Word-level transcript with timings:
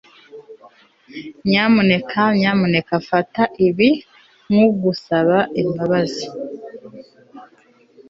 nyamuneka 1.49 2.21
nyamuneka 2.39 2.93
fata 3.09 3.43
ibi 3.67 3.89
nkugusaba 4.51 5.39
imbabazi 5.61 6.25